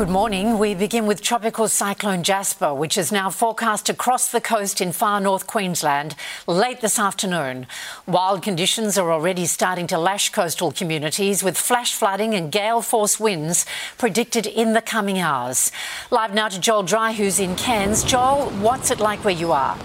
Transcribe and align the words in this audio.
Good 0.00 0.08
morning. 0.08 0.56
We 0.58 0.74
begin 0.74 1.04
with 1.04 1.20
tropical 1.20 1.68
cyclone 1.68 2.22
Jasper, 2.22 2.72
which 2.72 2.96
is 2.96 3.12
now 3.12 3.28
forecast 3.28 3.84
to 3.84 3.92
cross 3.92 4.32
the 4.32 4.40
coast 4.40 4.80
in 4.80 4.92
far 4.92 5.20
north 5.20 5.46
Queensland 5.46 6.16
late 6.46 6.80
this 6.80 6.98
afternoon. 6.98 7.66
Wild 8.06 8.42
conditions 8.42 8.96
are 8.96 9.12
already 9.12 9.44
starting 9.44 9.86
to 9.88 9.98
lash 9.98 10.30
coastal 10.30 10.72
communities 10.72 11.42
with 11.42 11.58
flash 11.58 11.92
flooding 11.92 12.32
and 12.32 12.50
gale 12.50 12.80
force 12.80 13.20
winds 13.20 13.66
predicted 13.98 14.46
in 14.46 14.72
the 14.72 14.80
coming 14.80 15.18
hours. 15.18 15.70
Live 16.10 16.32
now 16.32 16.48
to 16.48 16.58
Joel 16.58 16.84
Dry, 16.84 17.12
who's 17.12 17.38
in 17.38 17.54
Cairns. 17.54 18.02
Joel, 18.02 18.46
what's 18.62 18.90
it 18.90 19.00
like 19.00 19.22
where 19.22 19.34
you 19.34 19.52
are? 19.52 19.76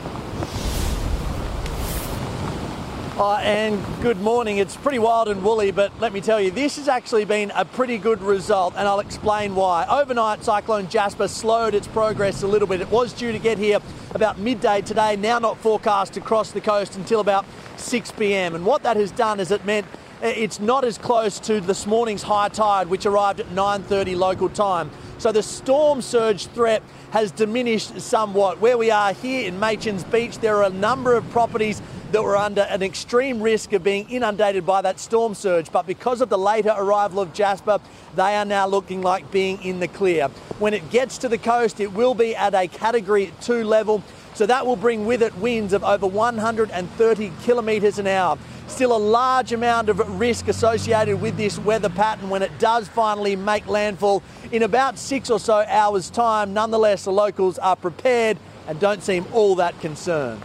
Uh, 3.18 3.36
and 3.38 3.82
good 4.02 4.20
morning. 4.20 4.58
It's 4.58 4.76
pretty 4.76 5.00
wild 5.00 5.30
and 5.30 5.42
woolly, 5.42 5.72
but 5.72 5.98
let 6.02 6.12
me 6.12 6.20
tell 6.20 6.42
you, 6.42 6.52
this 6.52 6.76
has 6.76 6.90
actually 6.90 7.24
been 7.24 7.50
a 7.56 7.64
pretty 7.64 7.98
good 7.98 8.22
result, 8.22 8.74
and 8.76 8.86
I'll 8.90 9.00
explain 9.00 9.56
why. 9.56 9.86
Overnight, 9.90 10.44
Cyclone 10.44 10.90
Jasper 10.90 11.30
slowed 11.30 11.76
its 11.76 11.88
progress 11.88 12.44
a 12.44 12.48
little 12.48 12.68
bit. 12.68 12.82
It 12.82 12.90
was 12.90 13.14
due 13.14 13.32
to 13.32 13.40
get 13.40 13.58
here 13.58 13.80
about 14.14 14.38
midday 14.38 14.82
today, 14.82 15.16
now 15.16 15.40
not 15.40 15.58
forecast 15.60 16.12
to 16.16 16.20
cross 16.20 16.52
the 16.52 16.60
coast 16.60 16.98
until 16.98 17.22
about 17.22 17.46
6 17.78 18.12
pm. 18.12 18.54
And 18.54 18.66
what 18.66 18.84
that 18.84 18.98
has 18.98 19.12
done 19.12 19.40
is 19.40 19.50
it 19.50 19.64
meant 19.64 19.88
it's 20.22 20.60
not 20.60 20.84
as 20.84 20.98
close 20.98 21.40
to 21.40 21.62
this 21.62 21.88
morning's 21.88 22.24
high 22.24 22.50
tide, 22.50 22.88
which 22.88 23.06
arrived 23.06 23.40
at 23.40 23.50
9:30 23.52 24.18
local 24.18 24.50
time. 24.50 24.92
So 25.20 25.32
the 25.32 25.44
storm 25.44 26.02
surge 26.02 26.48
threat 26.48 26.84
has 27.12 27.32
diminished 27.32 28.02
somewhat. 28.02 28.60
Where 28.60 28.78
we 28.78 28.92
are 28.92 29.14
here 29.14 29.48
in 29.48 29.58
Machans 29.58 30.10
Beach, 30.12 30.40
there 30.40 30.58
are 30.58 30.64
a 30.64 30.70
number 30.70 31.16
of 31.16 31.30
properties 31.30 31.82
that 32.16 32.24
were 32.24 32.38
under 32.38 32.62
an 32.62 32.82
extreme 32.82 33.42
risk 33.42 33.74
of 33.74 33.84
being 33.84 34.10
inundated 34.10 34.66
by 34.66 34.82
that 34.82 35.02
storm 35.02 35.36
surge. 35.36 35.70
But 35.70 35.86
because 35.86 36.22
of 36.22 36.30
the 36.30 36.38
later 36.38 36.74
arrival 36.74 37.20
of 37.20 37.34
Jasper, 37.34 37.82
they 38.16 38.38
are 38.38 38.46
now 38.46 38.68
looking 38.68 39.02
like 39.02 39.30
being 39.32 39.62
in 39.62 39.82
the 39.82 39.90
clear. 39.90 40.30
When 40.58 40.74
it 40.74 40.90
gets 40.90 41.18
to 41.18 41.28
the 41.28 41.38
coast, 41.38 41.82
it 41.82 41.92
will 41.92 42.14
be 42.14 42.34
at 42.34 42.56
a 42.56 42.70
category 42.70 43.34
two 43.42 43.66
level. 43.66 44.02
So 44.34 44.46
that 44.46 44.66
will 44.66 44.78
bring 44.78 45.06
with 45.06 45.22
it 45.22 45.36
winds 45.40 45.74
of 45.74 45.84
over 45.84 46.08
130 46.08 47.34
kilometres 47.42 48.00
an 48.00 48.08
hour. 48.08 48.38
Still 48.68 48.96
a 48.96 48.98
large 48.98 49.52
amount 49.52 49.90
of 49.90 50.18
risk 50.18 50.48
associated 50.48 51.20
with 51.20 51.36
this 51.36 51.60
weather 51.60 51.90
pattern 51.90 52.30
when 52.30 52.44
it 52.44 52.60
does 52.60 52.88
finally 52.88 53.36
make 53.36 53.68
landfall 53.68 54.24
in 54.54 54.64
about 54.64 54.98
six 54.98 55.30
or 55.30 55.40
so 55.40 55.66
hours' 55.68 56.10
time. 56.10 56.54
Nonetheless, 56.54 57.04
the 57.04 57.12
locals 57.12 57.58
are 57.58 57.76
prepared 57.76 58.38
and 58.70 58.80
don't 58.80 59.04
seem 59.04 59.26
all 59.34 59.56
that 59.56 59.78
concerned 59.82 60.42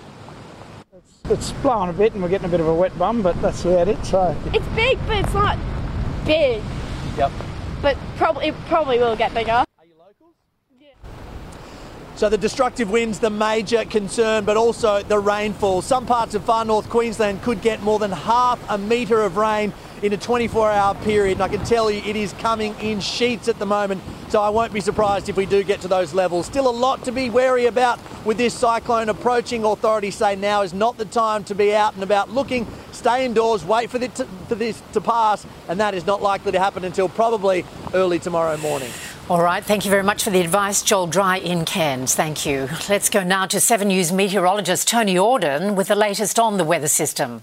it's 1.30 1.52
blowing 1.52 1.90
a 1.90 1.92
bit 1.92 2.12
and 2.12 2.22
we're 2.22 2.28
getting 2.28 2.46
a 2.46 2.50
bit 2.50 2.60
of 2.60 2.66
a 2.66 2.74
wet 2.74 2.96
bum, 2.98 3.22
but 3.22 3.40
that's 3.40 3.64
about 3.64 3.88
it. 3.88 4.04
So 4.04 4.36
it's 4.52 4.66
big, 4.68 4.98
but 5.06 5.18
it's 5.18 5.34
not 5.34 5.58
big. 6.24 6.62
Yep. 7.16 7.30
But 7.82 7.96
probably 8.16 8.48
it 8.48 8.54
probably 8.66 8.98
will 8.98 9.16
get 9.16 9.32
bigger. 9.32 9.52
Are 9.52 9.66
you 9.84 9.94
locals? 9.98 10.34
Yeah. 10.78 10.88
So 12.16 12.28
the 12.28 12.38
destructive 12.38 12.90
winds, 12.90 13.20
the 13.20 13.30
major 13.30 13.84
concern, 13.84 14.44
but 14.44 14.56
also 14.56 15.02
the 15.02 15.18
rainfall. 15.18 15.82
Some 15.82 16.04
parts 16.04 16.34
of 16.34 16.44
far 16.44 16.64
north 16.64 16.90
Queensland 16.90 17.42
could 17.42 17.62
get 17.62 17.82
more 17.82 17.98
than 17.98 18.12
half 18.12 18.58
a 18.68 18.76
metre 18.76 19.22
of 19.22 19.36
rain 19.36 19.72
in 20.02 20.12
a 20.12 20.16
24 20.16 20.70
hour 20.70 20.94
period. 20.96 21.34
And 21.34 21.42
I 21.42 21.48
can 21.48 21.64
tell 21.64 21.90
you 21.90 22.02
it 22.04 22.16
is 22.16 22.32
coming 22.34 22.74
in 22.80 23.00
sheets 23.00 23.48
at 23.48 23.58
the 23.58 23.66
moment. 23.66 24.02
So 24.30 24.40
I 24.40 24.48
won't 24.48 24.72
be 24.72 24.80
surprised 24.80 25.28
if 25.28 25.36
we 25.36 25.44
do 25.44 25.64
get 25.64 25.80
to 25.80 25.88
those 25.88 26.14
levels. 26.14 26.46
Still 26.46 26.68
a 26.68 26.70
lot 26.70 27.04
to 27.04 27.10
be 27.10 27.28
wary 27.30 27.66
about 27.66 27.98
with 28.24 28.38
this 28.38 28.54
cyclone 28.54 29.08
approaching. 29.08 29.64
Authorities 29.64 30.14
say 30.14 30.36
now 30.36 30.62
is 30.62 30.72
not 30.72 30.96
the 30.96 31.04
time 31.04 31.42
to 31.44 31.54
be 31.56 31.74
out 31.74 31.94
and 31.94 32.04
about 32.04 32.30
looking. 32.30 32.64
Stay 32.92 33.24
indoors, 33.24 33.64
wait 33.64 33.90
for, 33.90 33.98
for 33.98 34.54
this 34.54 34.80
to 34.92 35.00
pass, 35.00 35.44
and 35.68 35.80
that 35.80 35.94
is 35.94 36.06
not 36.06 36.22
likely 36.22 36.52
to 36.52 36.60
happen 36.60 36.84
until 36.84 37.08
probably 37.08 37.64
early 37.92 38.20
tomorrow 38.20 38.56
morning. 38.58 38.90
All 39.28 39.42
right, 39.42 39.64
thank 39.64 39.84
you 39.84 39.90
very 39.90 40.04
much 40.04 40.22
for 40.22 40.30
the 40.30 40.40
advice, 40.40 40.82
Joel 40.84 41.08
Dry 41.08 41.38
in 41.38 41.64
Cairns. 41.64 42.14
Thank 42.14 42.46
you. 42.46 42.68
Let's 42.88 43.10
go 43.10 43.24
now 43.24 43.46
to 43.46 43.58
7 43.58 43.88
News 43.88 44.12
meteorologist 44.12 44.86
Tony 44.86 45.16
Auden 45.16 45.74
with 45.74 45.88
the 45.88 45.96
latest 45.96 46.38
on 46.38 46.56
the 46.56 46.64
weather 46.64 46.88
system. 46.88 47.42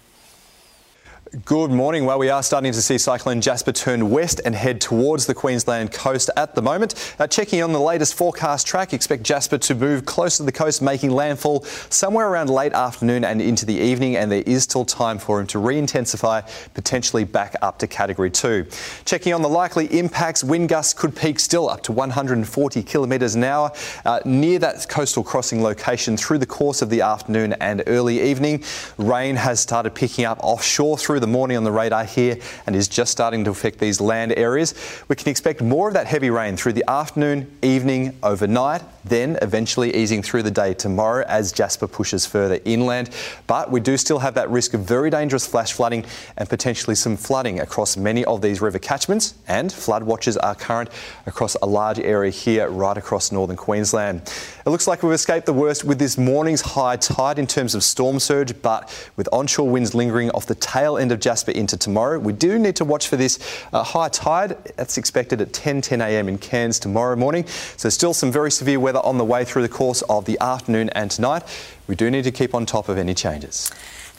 Good 1.43 1.71
morning. 1.71 2.05
Well, 2.05 2.19
we 2.19 2.29
are 2.29 2.41
starting 2.41 2.71
to 2.71 2.81
see 2.81 2.97
Cyclone 2.97 3.41
Jasper 3.41 3.73
turn 3.73 4.11
west 4.11 4.39
and 4.45 4.55
head 4.55 4.79
towards 4.79 5.25
the 5.25 5.33
Queensland 5.33 5.91
coast 5.91 6.29
at 6.37 6.55
the 6.55 6.61
moment. 6.61 7.15
Uh, 7.19 7.27
checking 7.27 7.61
on 7.61 7.73
the 7.73 7.81
latest 7.81 8.13
forecast 8.13 8.65
track, 8.65 8.93
expect 8.93 9.23
Jasper 9.23 9.57
to 9.57 9.75
move 9.75 10.05
close 10.05 10.37
to 10.37 10.43
the 10.43 10.53
coast, 10.53 10.81
making 10.81 11.11
landfall 11.11 11.65
somewhere 11.89 12.29
around 12.29 12.49
late 12.49 12.71
afternoon 12.71 13.25
and 13.25 13.41
into 13.41 13.65
the 13.65 13.73
evening, 13.73 14.15
and 14.15 14.31
there 14.31 14.43
is 14.45 14.63
still 14.63 14.85
time 14.85 15.17
for 15.17 15.41
him 15.41 15.47
to 15.47 15.59
re-intensify, 15.59 16.41
potentially 16.73 17.25
back 17.25 17.55
up 17.61 17.77
to 17.79 17.87
Category 17.87 18.31
2. 18.31 18.65
Checking 19.03 19.33
on 19.33 19.41
the 19.41 19.49
likely 19.49 19.87
impacts, 19.87 20.45
wind 20.45 20.69
gusts 20.69 20.93
could 20.93 21.13
peak 21.13 21.39
still 21.39 21.69
up 21.69 21.83
to 21.83 21.91
140 21.91 22.83
kilometres 22.83 23.35
an 23.35 23.43
hour 23.43 23.71
uh, 24.05 24.21
near 24.23 24.59
that 24.59 24.87
coastal 24.87 25.25
crossing 25.25 25.61
location 25.61 26.15
through 26.15 26.37
the 26.37 26.45
course 26.45 26.81
of 26.81 26.89
the 26.89 27.01
afternoon 27.01 27.51
and 27.53 27.83
early 27.87 28.21
evening. 28.21 28.63
Rain 28.97 29.35
has 29.35 29.59
started 29.59 29.93
picking 29.93 30.23
up 30.23 30.39
offshore 30.41 30.97
through 30.97 31.16
through 31.17 31.21
the 31.21 31.27
morning 31.31 31.57
on 31.57 31.63
the 31.63 31.71
radar 31.71 32.03
here 32.03 32.37
and 32.67 32.75
is 32.75 32.87
just 32.87 33.11
starting 33.11 33.43
to 33.43 33.49
affect 33.49 33.79
these 33.79 33.99
land 33.99 34.31
areas. 34.37 34.75
We 35.07 35.15
can 35.15 35.29
expect 35.29 35.63
more 35.63 35.87
of 35.87 35.95
that 35.95 36.05
heavy 36.05 36.29
rain 36.29 36.55
through 36.57 36.73
the 36.73 36.87
afternoon, 36.87 37.57
evening, 37.63 38.15
overnight, 38.21 38.83
then 39.03 39.39
eventually 39.41 39.95
easing 39.95 40.21
through 40.21 40.43
the 40.43 40.51
day 40.51 40.75
tomorrow 40.75 41.25
as 41.27 41.51
Jasper 41.51 41.87
pushes 41.87 42.27
further 42.27 42.59
inland. 42.65 43.09
But 43.47 43.71
we 43.71 43.79
do 43.79 43.97
still 43.97 44.19
have 44.19 44.35
that 44.35 44.47
risk 44.51 44.75
of 44.75 44.81
very 44.81 45.09
dangerous 45.09 45.47
flash 45.47 45.73
flooding 45.73 46.05
and 46.37 46.47
potentially 46.47 46.95
some 46.95 47.17
flooding 47.17 47.61
across 47.61 47.97
many 47.97 48.23
of 48.25 48.43
these 48.43 48.61
river 48.61 48.77
catchments. 48.77 49.33
And 49.47 49.73
flood 49.73 50.03
watches 50.03 50.37
are 50.37 50.53
current 50.53 50.91
across 51.25 51.55
a 51.55 51.65
large 51.65 51.97
area 51.97 52.29
here 52.29 52.69
right 52.69 52.97
across 52.97 53.31
northern 53.31 53.57
Queensland. 53.57 54.21
It 54.65 54.69
looks 54.69 54.85
like 54.85 55.01
we've 55.01 55.13
escaped 55.13 55.47
the 55.47 55.53
worst 55.53 55.83
with 55.83 55.97
this 55.97 56.17
morning's 56.17 56.61
high 56.61 56.97
tide 56.97 57.39
in 57.39 57.47
terms 57.47 57.73
of 57.73 57.83
storm 57.83 58.19
surge, 58.19 58.61
but 58.61 58.93
with 59.15 59.27
onshore 59.31 59.69
winds 59.69 59.95
lingering 59.95 60.29
off 60.31 60.45
the 60.45 60.55
tail 60.55 60.97
end 60.97 61.06
of 61.11 61.19
Jasper 61.19 61.51
into 61.51 61.77
tomorrow. 61.77 62.19
We 62.19 62.33
do 62.33 62.59
need 62.59 62.75
to 62.77 62.85
watch 62.85 63.07
for 63.07 63.17
this 63.17 63.39
uh, 63.73 63.83
high 63.83 64.09
tide. 64.09 64.57
That's 64.75 64.97
expected 64.97 65.41
at 65.41 65.53
10 65.53 65.81
10 65.81 66.01
a.m. 66.01 66.29
in 66.29 66.37
Cairns 66.37 66.79
tomorrow 66.79 67.15
morning. 67.15 67.45
So 67.77 67.89
still 67.89 68.13
some 68.13 68.31
very 68.31 68.51
severe 68.51 68.79
weather 68.79 68.99
on 68.99 69.17
the 69.17 69.25
way 69.25 69.45
through 69.45 69.63
the 69.63 69.69
course 69.69 70.01
of 70.03 70.25
the 70.25 70.37
afternoon 70.39 70.89
and 70.91 71.09
tonight. 71.11 71.43
We 71.87 71.95
do 71.95 72.11
need 72.11 72.23
to 72.23 72.31
keep 72.31 72.53
on 72.53 72.65
top 72.65 72.89
of 72.89 72.97
any 72.97 73.13
changes. 73.13 73.69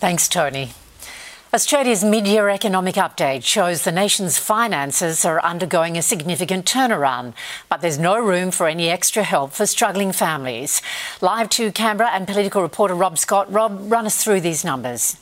Thanks, 0.00 0.28
Tony. 0.28 0.70
Australia's 1.52 2.04
mid-year 2.04 2.50
economic 2.50 2.96
update 2.96 3.42
shows 3.42 3.84
the 3.84 3.90
nation's 3.90 4.36
finances 4.36 5.24
are 5.24 5.42
undergoing 5.42 5.96
a 5.96 6.02
significant 6.02 6.66
turnaround, 6.66 7.32
but 7.70 7.80
there's 7.80 7.98
no 7.98 8.20
room 8.20 8.50
for 8.50 8.68
any 8.68 8.90
extra 8.90 9.22
help 9.22 9.52
for 9.52 9.64
struggling 9.64 10.12
families. 10.12 10.82
Live 11.22 11.48
to 11.48 11.72
Canberra 11.72 12.10
and 12.10 12.26
political 12.26 12.60
reporter 12.60 12.94
Rob 12.94 13.16
Scott. 13.16 13.50
Rob, 13.50 13.90
run 13.90 14.04
us 14.04 14.22
through 14.22 14.42
these 14.42 14.62
numbers. 14.62 15.16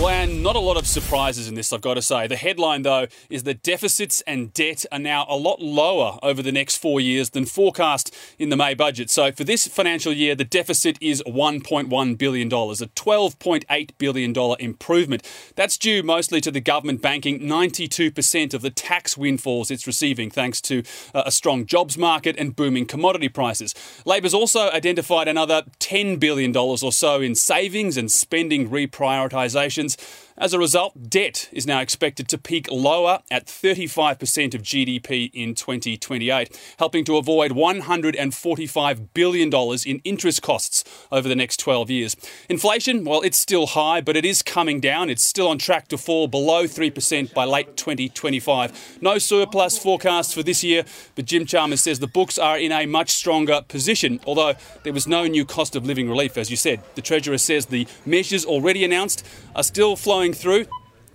And 0.00 0.42
not 0.42 0.56
a 0.56 0.60
lot 0.60 0.76
of 0.76 0.86
surprises 0.86 1.48
in 1.48 1.54
this, 1.54 1.72
I've 1.72 1.80
got 1.80 1.94
to 1.94 2.02
say. 2.02 2.26
The 2.26 2.36
headline, 2.36 2.82
though, 2.82 3.08
is 3.28 3.42
that 3.42 3.62
deficits 3.62 4.20
and 4.26 4.52
debt 4.52 4.84
are 4.92 4.98
now 4.98 5.26
a 5.28 5.36
lot 5.36 5.60
lower 5.60 6.18
over 6.22 6.40
the 6.42 6.52
next 6.52 6.76
four 6.76 7.00
years 7.00 7.30
than 7.30 7.46
forecast 7.46 8.14
in 8.38 8.48
the 8.48 8.56
May 8.56 8.74
budget. 8.74 9.10
So 9.10 9.32
for 9.32 9.44
this 9.44 9.66
financial 9.66 10.12
year, 10.12 10.34
the 10.34 10.44
deficit 10.44 10.98
is 11.00 11.22
$1.1 11.26 12.18
billion, 12.18 12.46
a 12.48 12.50
$12.8 12.50 13.90
billion 13.98 14.56
improvement. 14.60 15.52
That's 15.56 15.76
due 15.76 16.02
mostly 16.02 16.40
to 16.42 16.50
the 16.50 16.60
government 16.60 17.02
banking 17.02 17.40
92% 17.40 18.54
of 18.54 18.62
the 18.62 18.70
tax 18.70 19.16
windfalls 19.16 19.70
it's 19.70 19.86
receiving, 19.86 20.30
thanks 20.30 20.60
to 20.62 20.82
uh, 21.14 21.24
a 21.26 21.30
strong 21.30 21.66
jobs 21.66 21.98
market 21.98 22.36
and 22.38 22.54
booming 22.54 22.86
commodity 22.86 23.28
prices. 23.28 23.74
Labor's 24.04 24.34
also 24.34 24.70
identified 24.70 25.28
another 25.28 25.62
$10 25.80 26.18
billion 26.20 26.56
or 26.56 26.76
so 26.76 27.20
in 27.20 27.34
savings 27.34 27.96
and 27.96 28.10
spending 28.10 28.70
reprioritisation 28.70 29.87
Americans 29.88 30.27
as 30.40 30.52
a 30.52 30.58
result, 30.58 31.10
debt 31.10 31.48
is 31.52 31.66
now 31.66 31.80
expected 31.80 32.28
to 32.28 32.38
peak 32.38 32.68
lower 32.70 33.20
at 33.30 33.46
35% 33.46 34.54
of 34.54 34.62
GDP 34.62 35.30
in 35.34 35.54
2028, 35.54 36.74
helping 36.78 37.04
to 37.04 37.16
avoid 37.16 37.52
$145 37.52 39.08
billion 39.14 39.52
in 39.84 40.00
interest 40.04 40.40
costs 40.42 40.84
over 41.10 41.28
the 41.28 41.34
next 41.34 41.58
12 41.58 41.90
years. 41.90 42.16
Inflation, 42.48 43.04
well, 43.04 43.20
it's 43.22 43.38
still 43.38 43.66
high, 43.66 44.00
but 44.00 44.16
it 44.16 44.24
is 44.24 44.42
coming 44.42 44.78
down. 44.78 45.10
It's 45.10 45.24
still 45.24 45.48
on 45.48 45.58
track 45.58 45.88
to 45.88 45.98
fall 45.98 46.28
below 46.28 46.64
3% 46.64 47.34
by 47.34 47.44
late 47.44 47.76
2025. 47.76 48.98
No 49.00 49.18
surplus 49.18 49.76
forecast 49.76 50.34
for 50.34 50.44
this 50.44 50.62
year, 50.62 50.84
but 51.16 51.24
Jim 51.24 51.46
Chalmers 51.46 51.80
says 51.80 51.98
the 51.98 52.06
books 52.06 52.38
are 52.38 52.58
in 52.58 52.70
a 52.70 52.86
much 52.86 53.10
stronger 53.10 53.62
position, 53.66 54.20
although 54.24 54.54
there 54.84 54.92
was 54.92 55.08
no 55.08 55.26
new 55.26 55.44
cost 55.44 55.74
of 55.74 55.84
living 55.84 56.08
relief, 56.08 56.38
as 56.38 56.48
you 56.48 56.56
said. 56.56 56.80
The 56.94 57.02
Treasurer 57.02 57.38
says 57.38 57.66
the 57.66 57.88
measures 58.06 58.44
already 58.44 58.84
announced 58.84 59.26
are 59.56 59.64
still 59.64 59.96
flowing 59.96 60.27
through, 60.32 60.66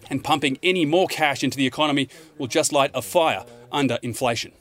and 0.10 0.24
pumping 0.24 0.58
any 0.62 0.86
more 0.86 1.08
cash 1.08 1.44
into 1.44 1.58
the 1.58 1.68
economy 1.68 2.10
will 2.38 2.48
just 2.48 2.72
light 2.72 2.92
a 2.94 3.02
fire 3.02 3.46
under 3.72 3.98
inflation. 4.02 4.52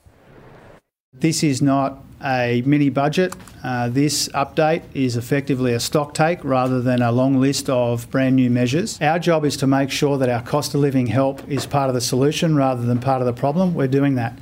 This 1.13 1.43
is 1.43 1.61
not 1.61 2.03
a 2.25 2.63
mini 2.65 2.89
budget. 2.89 3.35
Uh, 3.63 3.89
this 3.91 4.29
update 4.29 4.83
is 4.95 5.17
effectively 5.17 5.75
a 5.75 5.81
stock 5.81 6.15
take 6.15 6.43
rather 6.43 6.81
than 6.81 7.03
a 7.03 7.13
long 7.13 7.39
list 7.39 7.69
of 7.69 8.11
brand 8.11 8.37
new 8.37 8.49
measures. 8.49 8.99
Our 9.01 9.19
job 9.19 9.45
is 9.45 9.57
to 9.59 9.67
make 9.67 9.91
sure 9.91 10.17
that 10.17 10.31
our 10.31 10.41
cost 10.41 10.75
of 10.75 10.81
living 10.81 11.09
help 11.09 11.47
is 11.49 11.67
part 11.67 11.89
of 11.91 11.95
the 11.95 12.01
solution 12.01 12.57
rather 12.57 12.83
than 12.83 12.99
part 12.99 13.21
of 13.21 13.27
the 13.27 13.33
problem. 13.35 13.75
We're 13.75 13.89
doing 13.89 14.15
that. 14.15 14.39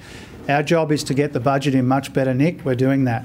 Our 0.48 0.62
job 0.62 0.92
is 0.92 1.02
to 1.04 1.14
get 1.14 1.32
the 1.32 1.40
budget 1.40 1.74
in 1.74 1.88
much 1.88 2.12
better 2.12 2.34
nick. 2.34 2.64
We're 2.64 2.74
doing 2.76 3.04
that. 3.04 3.24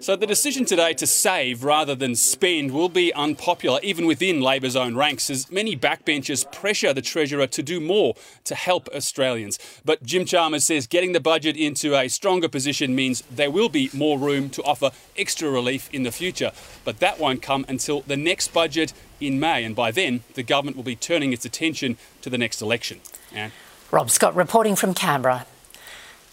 So 0.00 0.14
the 0.14 0.28
decision 0.28 0.64
today 0.64 0.92
to 0.92 1.08
save 1.08 1.64
rather 1.64 1.96
than 1.96 2.14
spend 2.14 2.70
will 2.70 2.88
be 2.88 3.12
unpopular 3.14 3.80
even 3.82 4.06
within 4.06 4.40
Labor's 4.40 4.76
own 4.76 4.94
ranks 4.94 5.28
as 5.28 5.50
many 5.50 5.76
backbenchers 5.76 6.50
pressure 6.52 6.94
the 6.94 7.02
Treasurer 7.02 7.48
to 7.48 7.62
do 7.64 7.80
more 7.80 8.14
to 8.44 8.54
help 8.54 8.88
Australians. 8.94 9.58
But 9.84 10.04
Jim 10.04 10.24
Chalmers 10.24 10.64
says 10.64 10.86
getting 10.86 11.14
the 11.14 11.20
budget 11.20 11.56
into 11.56 11.96
a 11.96 12.06
stronger 12.06 12.48
position 12.48 12.94
means 12.94 13.22
there 13.22 13.50
will 13.50 13.68
be 13.68 13.90
more 13.92 14.20
room 14.20 14.50
to 14.50 14.62
offer 14.62 14.92
extra 15.16 15.50
relief 15.50 15.92
in 15.92 16.04
the 16.04 16.12
future. 16.12 16.52
But 16.84 17.00
that 17.00 17.18
won't 17.18 17.42
come 17.42 17.66
until 17.68 18.02
the 18.02 18.16
next 18.16 18.54
budget 18.54 18.92
in 19.20 19.40
May 19.40 19.64
and 19.64 19.74
by 19.74 19.90
then 19.90 20.22
the 20.34 20.44
government 20.44 20.76
will 20.76 20.84
be 20.84 20.94
turning 20.94 21.32
its 21.32 21.44
attention 21.44 21.96
to 22.22 22.30
the 22.30 22.38
next 22.38 22.62
election. 22.62 23.00
Anne? 23.32 23.50
Rob 23.90 24.10
Scott 24.10 24.36
reporting 24.36 24.76
from 24.76 24.94
Canberra. 24.94 25.44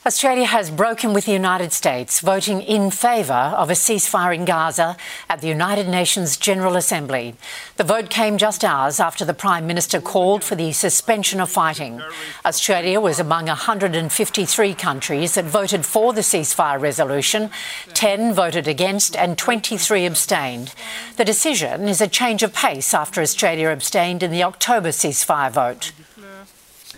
Australia 0.07 0.45
has 0.45 0.69
broken 0.69 1.13
with 1.13 1.25
the 1.25 1.31
United 1.31 1.73
States, 1.73 2.19
voting 2.19 2.61
in 2.61 2.91
favour 2.91 3.33
of 3.57 3.71
a 3.71 3.73
ceasefire 3.73 4.35
in 4.35 4.45
Gaza 4.45 4.95
at 5.27 5.41
the 5.41 5.47
United 5.47 5.87
Nations 5.87 6.37
General 6.37 6.75
Assembly. 6.75 7.33
The 7.77 7.83
vote 7.83 8.11
came 8.11 8.37
just 8.37 8.63
hours 8.63 8.99
after 8.99 9.25
the 9.25 9.33
Prime 9.33 9.65
Minister 9.65 9.99
called 9.99 10.43
for 10.43 10.53
the 10.53 10.73
suspension 10.73 11.39
of 11.39 11.49
fighting. 11.49 12.03
Australia 12.45 13.01
was 13.01 13.19
among 13.19 13.47
153 13.47 14.75
countries 14.75 15.33
that 15.33 15.45
voted 15.45 15.87
for 15.87 16.13
the 16.13 16.21
ceasefire 16.21 16.79
resolution. 16.79 17.49
10 17.95 18.31
voted 18.31 18.67
against 18.67 19.15
and 19.15 19.39
23 19.39 20.05
abstained. 20.05 20.75
The 21.17 21.25
decision 21.25 21.87
is 21.87 21.99
a 21.99 22.07
change 22.07 22.43
of 22.43 22.53
pace 22.53 22.93
after 22.93 23.21
Australia 23.21 23.69
abstained 23.69 24.21
in 24.21 24.29
the 24.29 24.43
October 24.43 24.89
ceasefire 24.89 25.49
vote. 25.49 25.93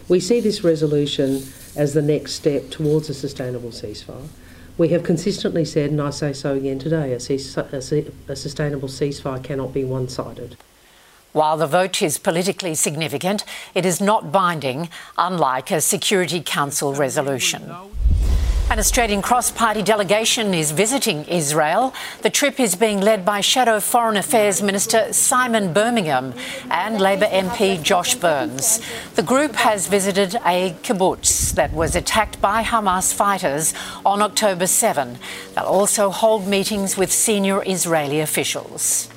We 0.10 0.19
see 0.19 0.42
this 0.42 0.62
resolution 0.65 1.44
as 1.77 1.94
the 1.94 2.01
next 2.01 2.33
step 2.33 2.69
towards 2.69 3.09
a 3.09 3.13
sustainable 3.13 3.69
ceasefire. 3.69 4.27
We 4.77 4.89
have 4.89 5.03
consistently 5.03 5.63
said, 5.63 5.91
and 5.91 6.01
I 6.01 6.09
say 6.09 6.33
so 6.33 6.53
again 6.56 6.79
today, 6.79 7.13
a, 7.13 7.15
a, 7.15 8.06
a 8.27 8.35
sustainable 8.35 8.89
ceasefire 8.89 9.44
cannot 9.44 9.74
be 9.74 9.83
one 9.83 10.09
sided. 10.09 10.57
While 11.33 11.57
the 11.57 11.68
vote 11.68 12.01
is 12.01 12.18
politically 12.18 12.74
significant, 12.75 13.44
it 13.75 13.85
is 13.85 14.01
not 14.01 14.31
binding, 14.31 14.89
unlike 15.18 15.71
a 15.71 15.81
Security 15.81 16.41
Council 16.44 16.94
resolution. 16.94 17.71
An 18.69 18.79
Australian 18.79 19.21
cross 19.21 19.49
party 19.49 19.81
delegation 19.81 20.53
is 20.53 20.71
visiting 20.71 21.23
Israel. 21.23 21.93
The 22.21 22.29
trip 22.29 22.59
is 22.59 22.75
being 22.75 22.99
led 22.99 23.23
by 23.23 23.39
Shadow 23.39 23.79
Foreign 23.79 24.17
Affairs 24.17 24.61
Minister 24.61 25.13
Simon 25.13 25.71
Birmingham 25.71 26.33
and 26.69 26.99
Labor 26.99 27.27
MP 27.27 27.81
Josh 27.81 28.15
Burns. 28.15 28.81
The 29.15 29.23
group 29.23 29.55
has 29.55 29.87
visited 29.87 30.35
a 30.45 30.75
kibbutz 30.83 31.53
that 31.53 31.71
was 31.71 31.95
attacked 31.95 32.41
by 32.41 32.61
Hamas 32.61 33.13
fighters 33.13 33.73
on 34.05 34.21
October 34.21 34.67
7. 34.67 35.17
They'll 35.55 35.63
also 35.63 36.09
hold 36.09 36.45
meetings 36.45 36.97
with 36.97 37.09
senior 37.09 37.63
Israeli 37.65 38.19
officials. 38.19 39.07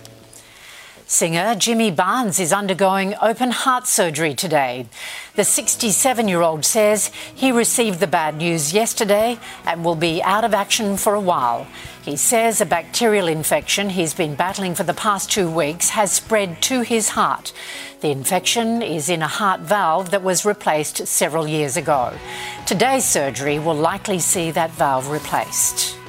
Singer 1.11 1.57
Jimmy 1.57 1.91
Barnes 1.91 2.39
is 2.39 2.53
undergoing 2.53 3.17
open 3.21 3.51
heart 3.51 3.89
surgery 3.89 4.33
today. 4.33 4.87
The 5.35 5.43
67 5.43 6.29
year 6.29 6.41
old 6.41 6.65
says 6.65 7.11
he 7.35 7.51
received 7.51 7.99
the 7.99 8.07
bad 8.07 8.37
news 8.37 8.73
yesterday 8.73 9.41
and 9.67 9.85
will 9.85 9.97
be 9.97 10.23
out 10.23 10.45
of 10.45 10.55
action 10.55 10.97
for 10.97 11.15
a 11.15 11.21
while. 11.21 11.67
He 12.05 12.15
says 12.15 12.61
a 12.61 12.65
bacterial 12.65 13.27
infection 13.27 13.91
he's 13.91 14.15
been 14.15 14.37
battling 14.37 14.77
for 14.77 14.85
the 14.85 14.95
past 14.95 15.33
two 15.33 15.51
weeks 15.51 15.89
has 15.89 16.12
spread 16.12 16.62
to 16.62 16.83
his 16.83 17.09
heart. 17.09 17.53
The 18.03 18.12
infection 18.12 18.81
is 18.81 19.09
in 19.09 19.21
a 19.21 19.27
heart 19.27 19.62
valve 19.62 20.12
that 20.12 20.23
was 20.23 20.45
replaced 20.45 21.09
several 21.09 21.49
years 21.49 21.77
ago. 21.77 22.17
Today's 22.67 23.05
surgery 23.05 23.59
will 23.59 23.75
likely 23.75 24.21
see 24.21 24.53
that 24.53 24.71
valve 24.71 25.11
replaced. 25.11 26.00